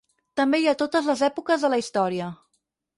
També 0.39 0.59
hi 0.61 0.65
ha 0.71 0.73
totes 0.79 1.11
les 1.11 1.23
èpoques 1.29 1.69
de 1.69 1.73
la 1.77 1.83
història. 1.87 2.35